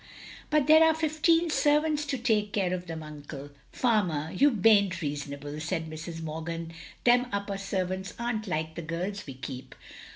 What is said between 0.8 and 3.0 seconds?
are fifteen servants to take care of